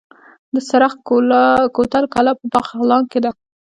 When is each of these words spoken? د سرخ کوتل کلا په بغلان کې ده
د 0.53 0.55
سرخ 0.69 0.93
کوتل 1.75 2.03
کلا 2.13 2.33
په 2.39 2.45
بغلان 2.51 3.03
کې 3.11 3.19
ده 3.23 3.31